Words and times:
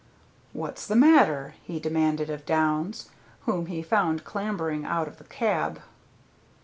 "What's 0.51 0.87
the 0.87 0.95
matter?" 0.95 1.53
he 1.61 1.79
demanded 1.79 2.31
of 2.31 2.43
Downs, 2.43 3.11
whom 3.41 3.67
he 3.67 3.83
found 3.83 4.23
clambering 4.23 4.83
out 4.83 5.07
of 5.07 5.19
the 5.19 5.25
cab. 5.25 5.79